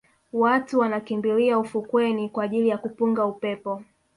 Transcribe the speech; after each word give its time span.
Watu 0.33 0.79
wanakimbilia 0.79 1.59
ufukweni 1.59 2.29
kwa 2.29 2.43
ajili 2.43 2.67
ya 2.69 2.77
kupunga 2.77 3.25
upepo 3.25 3.81